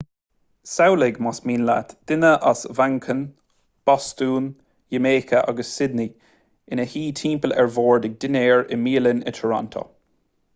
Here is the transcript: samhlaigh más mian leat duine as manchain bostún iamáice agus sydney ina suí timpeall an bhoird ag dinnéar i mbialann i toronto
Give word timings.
samhlaigh 0.69 1.17
más 1.25 1.39
mian 1.49 1.65
leat 1.69 1.91
duine 2.11 2.29
as 2.51 2.63
manchain 2.79 3.19
bostún 3.89 4.47
iamáice 4.99 5.43
agus 5.53 5.75
sydney 5.75 6.07
ina 6.77 6.89
suí 6.95 7.05
timpeall 7.21 7.55
an 7.65 7.71
bhoird 7.77 8.09
ag 8.11 8.17
dinnéar 8.27 8.67
i 8.77 8.81
mbialann 8.87 9.23
i 9.35 9.37
toronto 9.43 9.87